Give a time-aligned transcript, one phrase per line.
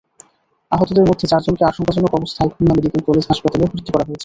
[0.71, 4.19] আহতদের মধ্যে চারজনকে আশঙ্কাজনক অবস্থায় খুলনা মেডিকেল কলেজ হাসপাতালে ভর্তি করা হয়েছে।